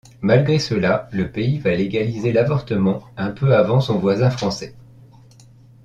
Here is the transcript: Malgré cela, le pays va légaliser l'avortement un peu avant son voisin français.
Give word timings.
Malgré 0.23 0.57
cela, 0.57 1.07
le 1.11 1.29
pays 1.31 1.59
va 1.59 1.75
légaliser 1.75 2.31
l'avortement 2.33 3.03
un 3.17 3.29
peu 3.29 3.55
avant 3.55 3.81
son 3.81 3.99
voisin 3.99 4.31
français. 4.31 4.73